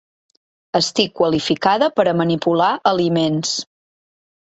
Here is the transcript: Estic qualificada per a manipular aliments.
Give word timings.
Estic 0.79 1.13
qualificada 1.19 1.91
per 2.01 2.07
a 2.09 2.17
manipular 2.25 2.73
aliments. 2.97 3.57